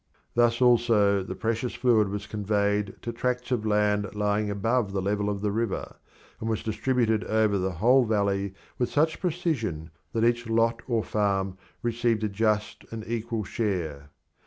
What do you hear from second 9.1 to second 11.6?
precision that each lot or farm